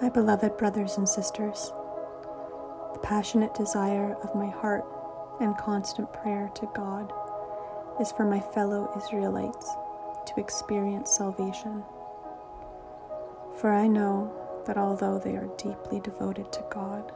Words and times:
My 0.00 0.08
beloved 0.08 0.56
brothers 0.56 0.96
and 0.96 1.06
sisters, 1.06 1.74
the 2.94 3.00
passionate 3.02 3.52
desire 3.52 4.16
of 4.22 4.34
my 4.34 4.46
heart 4.46 4.86
and 5.42 5.54
constant 5.58 6.10
prayer 6.10 6.50
to 6.54 6.70
God 6.74 7.12
is 8.00 8.10
for 8.10 8.24
my 8.24 8.40
fellow 8.40 8.90
Israelites 8.96 9.70
to 10.26 10.40
experience 10.40 11.10
salvation. 11.10 11.84
For 13.58 13.74
I 13.74 13.88
know 13.88 14.32
that 14.66 14.78
although 14.78 15.18
they 15.18 15.36
are 15.36 15.50
deeply 15.58 16.00
devoted 16.00 16.50
to 16.54 16.64
God, 16.70 17.12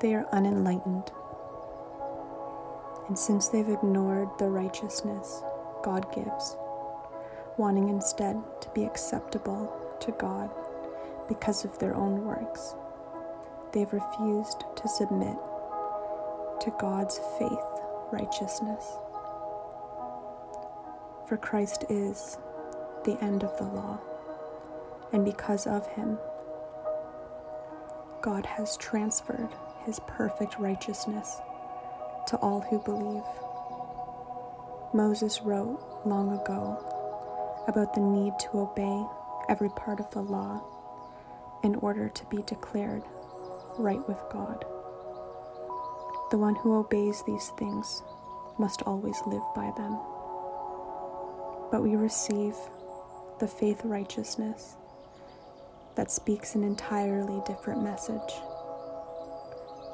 they 0.00 0.14
are 0.14 0.28
unenlightened. 0.30 1.10
And 3.08 3.18
since 3.18 3.48
they've 3.48 3.68
ignored 3.68 4.28
the 4.38 4.50
righteousness 4.50 5.42
God 5.82 6.06
gives, 6.14 6.56
wanting 7.56 7.88
instead 7.88 8.40
to 8.60 8.70
be 8.70 8.84
acceptable 8.84 9.72
to 9.98 10.12
God 10.12 10.48
because 11.28 11.64
of 11.64 11.78
their 11.78 11.94
own 11.94 12.24
works, 12.24 12.74
they've 13.72 13.92
refused 13.92 14.64
to 14.76 14.88
submit 14.88 15.36
to 16.60 16.72
God's 16.80 17.20
faith 17.38 17.58
righteousness. 18.10 18.84
For 21.28 21.36
Christ 21.36 21.84
is 21.90 22.38
the 23.04 23.22
end 23.22 23.44
of 23.44 23.56
the 23.58 23.64
law, 23.64 24.00
and 25.12 25.24
because 25.24 25.66
of 25.66 25.86
him, 25.88 26.18
God 28.22 28.46
has 28.46 28.76
transferred 28.78 29.54
his 29.84 30.00
perfect 30.06 30.58
righteousness 30.58 31.40
to 32.28 32.36
all 32.38 32.60
who 32.60 32.78
believe. 32.80 33.22
Moses 34.94 35.42
wrote 35.42 36.02
long 36.04 36.32
ago 36.32 36.82
about 37.68 37.94
the 37.94 38.00
need 38.00 38.32
to 38.38 38.58
obey 38.58 39.04
every 39.48 39.68
part 39.70 40.00
of 40.00 40.10
the 40.10 40.22
law 40.22 40.62
in 41.62 41.74
order 41.76 42.08
to 42.08 42.24
be 42.26 42.42
declared 42.42 43.02
right 43.78 44.06
with 44.08 44.20
God. 44.30 44.64
The 46.30 46.38
one 46.38 46.54
who 46.56 46.76
obeys 46.76 47.22
these 47.26 47.48
things 47.58 48.02
must 48.58 48.82
always 48.82 49.20
live 49.26 49.44
by 49.54 49.72
them 49.76 49.98
but 51.70 51.82
we 51.82 51.96
receive 51.96 52.54
the 53.40 53.48
faith 53.48 53.82
righteousness 53.84 54.76
that 55.96 56.10
speaks 56.10 56.54
an 56.54 56.64
entirely 56.64 57.42
different 57.46 57.82
message. 57.82 58.32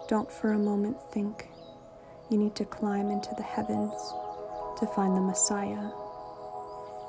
Don't 0.09 0.31
for 0.31 0.53
a 0.53 0.59
moment 0.59 0.97
think 1.13 1.49
you 2.31 2.39
need 2.39 2.55
to 2.55 2.65
climb 2.65 3.11
into 3.11 3.31
the 3.37 3.43
heavens 3.43 3.93
to 4.79 4.87
find 4.95 5.17
the 5.17 5.21
Messiah 5.21 5.91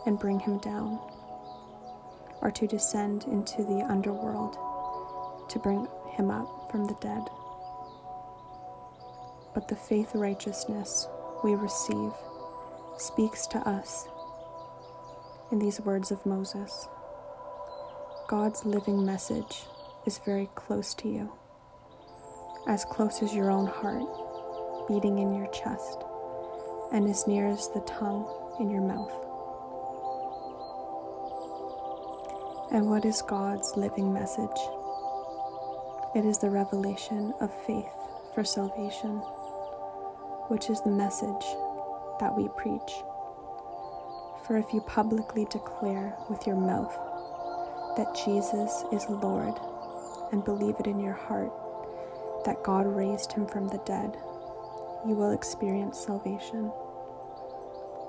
and 0.05 0.19
bring 0.19 0.39
him 0.39 0.57
down, 0.59 0.99
or 2.45 2.51
to 2.51 2.67
descend 2.67 3.23
into 3.23 3.63
the 3.63 3.83
underworld 3.89 4.53
to 5.49 5.57
bring 5.57 5.87
him 6.11 6.29
up 6.29 6.69
from 6.69 6.85
the 6.85 6.93
dead. 7.01 7.27
But 9.55 9.67
the 9.67 9.75
faith 9.75 10.11
righteousness 10.13 11.07
we 11.43 11.55
receive 11.55 12.11
speaks 12.99 13.47
to 13.47 13.57
us 13.67 14.07
in 15.51 15.57
these 15.57 15.81
words 15.81 16.11
of 16.11 16.23
Moses 16.23 16.87
God's 18.27 18.63
living 18.63 19.03
message 19.03 19.63
is 20.05 20.19
very 20.19 20.47
close 20.53 20.93
to 20.95 21.09
you, 21.09 21.31
as 22.67 22.85
close 22.85 23.23
as 23.23 23.33
your 23.33 23.49
own 23.49 23.65
heart 23.65 24.87
beating 24.87 25.17
in 25.17 25.33
your 25.33 25.47
chest, 25.47 26.03
and 26.91 27.09
as 27.09 27.25
near 27.25 27.47
as 27.47 27.69
the 27.69 27.81
tongue 27.87 28.27
in 28.59 28.69
your 28.69 28.81
mouth. 28.83 29.24
And 32.71 32.89
what 32.89 33.05
is 33.05 33.21
God's 33.21 33.77
living 33.77 34.11
message? 34.11 34.57
It 36.15 36.25
is 36.25 36.39
the 36.39 36.49
revelation 36.49 37.31
of 37.39 37.53
faith 37.65 37.93
for 38.33 38.43
salvation, 38.43 39.17
which 40.49 40.69
is 40.71 40.81
the 40.81 40.89
message 40.89 41.45
that 42.19 42.35
we 42.35 42.49
preach. 42.57 42.91
For 44.45 44.57
if 44.57 44.73
you 44.73 44.81
publicly 44.81 45.45
declare 45.45 46.17
with 46.27 46.47
your 46.47 46.55
mouth 46.55 46.93
that 47.97 48.19
Jesus 48.25 48.83
is 48.91 49.05
Lord 49.09 49.53
and 50.31 50.43
believe 50.43 50.75
it 50.79 50.87
in 50.87 50.99
your 50.99 51.13
heart 51.13 51.51
that 52.45 52.63
God 52.63 52.87
raised 52.87 53.31
him 53.31 53.45
from 53.45 53.67
the 53.67 53.81
dead, 53.85 54.17
you 55.07 55.13
will 55.13 55.31
experience 55.31 55.99
salvation. 55.99 56.71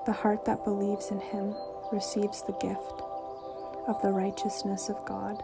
The 0.07 0.13
heart 0.13 0.45
that 0.45 0.63
believes 0.63 1.11
in 1.11 1.19
him 1.19 1.55
receives 1.91 2.41
the 2.41 2.53
gift 2.53 3.03
of 3.87 4.01
the 4.01 4.11
righteousness 4.11 4.89
of 4.89 5.03
God, 5.05 5.41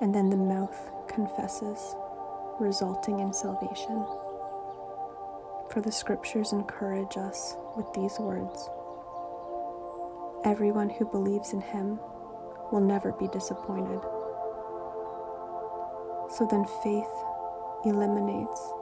and 0.00 0.14
then 0.14 0.30
the 0.30 0.36
mouth 0.36 0.90
confesses, 1.08 1.94
resulting 2.58 3.20
in 3.20 3.32
salvation. 3.32 4.04
For 5.70 5.80
the 5.80 5.92
scriptures 5.92 6.52
encourage 6.52 7.16
us 7.16 7.54
with 7.76 7.92
these 7.92 8.18
words. 8.18 8.68
Everyone 10.44 10.88
who 10.88 11.04
believes 11.04 11.52
in 11.52 11.60
him 11.60 12.00
will 12.72 12.80
never 12.80 13.12
be 13.12 13.28
disappointed. 13.28 14.00
So 16.30 16.46
then 16.50 16.64
faith 16.82 17.12
eliminates 17.84 18.72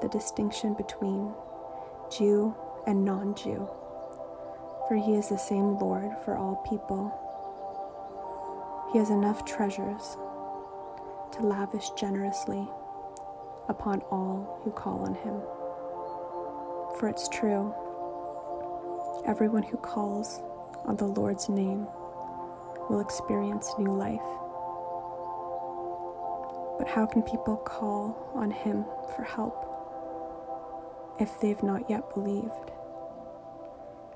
the 0.00 0.08
distinction 0.08 0.74
between 0.74 1.34
Jew 2.10 2.54
and 2.86 3.04
non 3.04 3.34
Jew, 3.34 3.68
for 4.88 4.96
he 4.96 5.14
is 5.14 5.28
the 5.28 5.38
same 5.38 5.78
Lord 5.78 6.10
for 6.24 6.36
all 6.36 6.56
people. 6.68 7.12
He 8.92 8.98
has 8.98 9.10
enough 9.10 9.44
treasures 9.44 10.16
to 11.32 11.42
lavish 11.42 11.90
generously 11.90 12.68
upon 13.68 14.02
all 14.10 14.60
who 14.62 14.70
call 14.70 15.00
on 15.00 15.14
him. 15.14 15.40
For 16.98 17.08
it's 17.08 17.28
true, 17.28 17.74
everyone 19.26 19.62
who 19.62 19.78
calls 19.78 20.42
on 20.84 20.96
the 20.96 21.06
Lord's 21.06 21.48
name 21.48 21.86
will 22.90 23.00
experience 23.00 23.72
new 23.78 23.92
life. 23.92 24.20
But 26.78 26.88
how 26.88 27.06
can 27.06 27.22
people 27.22 27.56
call 27.56 28.30
on 28.34 28.50
Him 28.50 28.84
for 29.14 29.22
help 29.22 29.68
if 31.18 31.40
they've 31.40 31.62
not 31.62 31.88
yet 31.88 32.12
believed? 32.12 32.72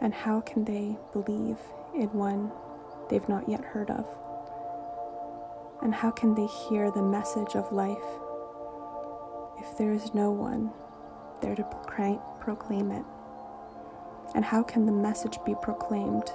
And 0.01 0.13
how 0.13 0.41
can 0.41 0.65
they 0.65 0.97
believe 1.13 1.59
in 1.95 2.13
one 2.13 2.51
they've 3.09 3.29
not 3.29 3.49
yet 3.49 3.65
heard 3.65 3.91
of? 3.91 4.07
And 5.87 5.95
how 5.95 6.11
can 6.11 6.35
they 6.35 6.47
hear 6.47 6.91
the 6.91 7.01
message 7.01 7.55
of 7.55 7.71
life 7.71 7.97
if 9.61 9.79
there 9.79 9.93
is 9.93 10.13
no 10.15 10.33
one 10.33 10.73
there 11.41 11.55
to 11.55 11.63
proclaim 12.41 12.91
it? 12.91 13.05
And 14.35 14.45
how 14.45 14.65
can 14.65 14.85
the 14.85 14.91
message 14.91 15.39
be 15.47 15.55
proclaimed 15.63 16.29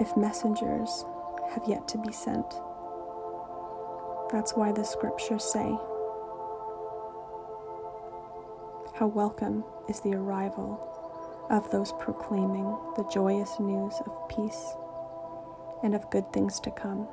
if 0.00 0.16
messengers 0.16 1.06
have 1.50 1.66
yet 1.66 1.88
to 1.88 1.98
be 1.98 2.12
sent. 2.12 2.46
That's 4.30 4.52
why 4.52 4.72
the 4.72 4.84
scriptures 4.84 5.44
say, 5.44 5.78
How 8.94 9.06
welcome 9.06 9.64
is 9.88 10.00
the 10.00 10.14
arrival 10.14 10.84
of 11.50 11.70
those 11.70 11.92
proclaiming 11.92 12.76
the 12.96 13.08
joyous 13.10 13.58
news 13.58 13.94
of 14.04 14.28
peace 14.28 14.74
and 15.82 15.94
of 15.94 16.10
good 16.10 16.32
things 16.32 16.60
to 16.60 16.70
come. 16.70 17.08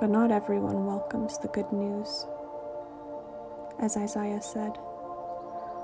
But 0.00 0.10
not 0.10 0.30
everyone 0.30 0.86
welcomes 0.86 1.38
the 1.38 1.48
good 1.48 1.72
news. 1.72 2.26
As 3.80 3.96
Isaiah 3.96 4.42
said, 4.42 4.76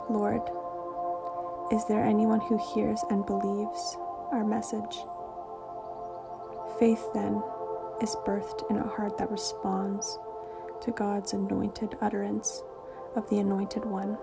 Lord, 0.09 0.43
is 1.72 1.84
there 1.86 2.04
anyone 2.04 2.41
who 2.41 2.59
hears 2.74 3.04
and 3.10 3.24
believes 3.24 3.97
our 4.33 4.45
message? 4.45 4.98
Faith, 6.78 7.09
then, 7.15 7.42
is 8.03 8.16
birthed 8.27 8.68
in 8.71 8.78
a 8.78 8.89
heart 8.89 9.16
that 9.18 9.30
responds 9.30 10.18
to 10.80 10.91
God's 10.91 11.33
anointed 11.33 11.97
utterance 12.01 12.65
of 13.15 13.28
the 13.28 13.39
Anointed 13.39 13.84
One. 13.84 14.18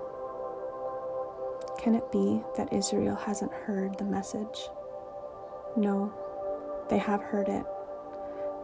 Can 1.79 1.95
it 1.95 2.11
be 2.11 2.41
that 2.57 2.73
Israel 2.73 3.15
hasn't 3.15 3.53
heard 3.53 3.97
the 3.97 4.03
message? 4.03 4.69
No, 5.75 6.11
they 6.89 6.97
have 6.97 7.21
heard 7.21 7.47
it, 7.47 7.63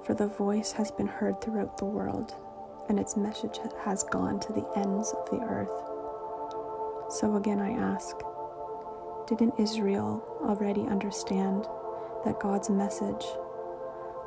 for 0.05 0.13
the 0.13 0.27
voice 0.27 0.71
has 0.73 0.91
been 0.91 1.07
heard 1.07 1.39
throughout 1.41 1.77
the 1.77 1.85
world, 1.85 2.35
and 2.89 2.99
its 2.99 3.15
message 3.15 3.59
has 3.85 4.03
gone 4.03 4.39
to 4.41 4.53
the 4.53 4.67
ends 4.75 5.13
of 5.13 5.29
the 5.29 5.39
earth. 5.39 5.71
So 7.09 7.35
again, 7.35 7.59
I 7.59 7.71
ask 7.71 8.17
didn't 9.27 9.57
Israel 9.57 10.21
already 10.41 10.81
understand 10.81 11.65
that 12.25 12.39
God's 12.41 12.69
message 12.69 13.25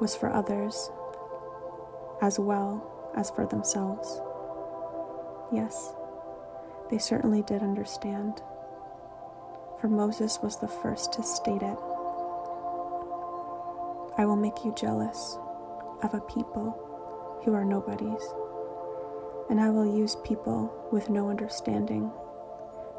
was 0.01 0.17
for 0.17 0.33
others 0.33 0.91
as 2.23 2.39
well 2.39 3.13
as 3.15 3.31
for 3.31 3.47
themselves. 3.47 4.21
Yes, 5.53 5.93
they 6.91 6.99
certainly 6.99 7.43
did 7.43 7.63
understand, 7.63 8.41
for 9.81 9.89
Moses 9.89 10.39
was 10.43 10.59
the 10.59 10.69
first 10.69 11.13
to 11.15 11.23
state 11.23 11.63
it. 11.63 11.79
I 14.19 14.25
will 14.25 14.37
make 14.37 14.65
you 14.65 14.75
jealous 14.75 15.39
of 16.03 16.15
a 16.15 16.21
people 16.23 17.41
who 17.45 17.55
are 17.55 17.65
nobodies, 17.65 18.23
and 19.51 19.61
I 19.61 19.71
will 19.71 19.87
use 19.87 20.17
people 20.25 20.89
with 20.93 21.11
no 21.11 21.31
understanding 21.31 22.11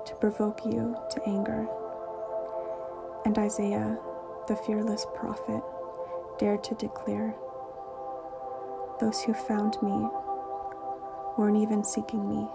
to 0.05 0.15
provoke 0.15 0.65
you 0.65 0.97
to 1.11 1.23
anger. 1.27 1.67
And 3.25 3.37
Isaiah, 3.37 3.97
the 4.47 4.55
fearless 4.55 5.05
prophet, 5.15 5.63
dared 6.39 6.63
to 6.65 6.75
declare 6.75 7.35
Those 8.99 9.21
who 9.23 9.33
found 9.33 9.77
me 9.83 10.07
weren't 11.37 11.57
even 11.57 11.83
seeking 11.83 12.27
me. 12.29 12.47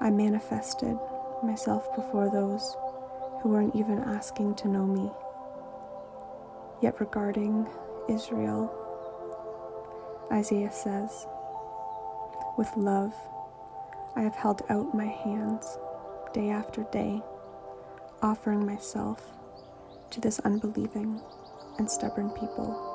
I 0.00 0.10
manifested 0.10 0.98
myself 1.42 1.94
before 1.96 2.30
those 2.30 2.76
who 3.42 3.50
weren't 3.50 3.76
even 3.76 3.98
asking 4.00 4.54
to 4.56 4.68
know 4.68 4.86
me. 4.86 5.10
Yet 6.82 7.00
regarding 7.00 7.66
Israel, 8.08 8.72
Isaiah 10.32 10.72
says, 10.72 11.26
With 12.56 12.70
love 12.76 13.14
I 14.16 14.22
have 14.22 14.34
held 14.34 14.62
out 14.68 14.94
my 14.94 15.06
hands 15.06 15.78
day 16.32 16.50
after 16.50 16.84
day, 16.92 17.22
offering 18.22 18.64
myself 18.66 19.22
to 20.10 20.20
this 20.20 20.40
unbelieving 20.40 21.20
and 21.78 21.90
stubborn 21.90 22.30
people. 22.30 22.93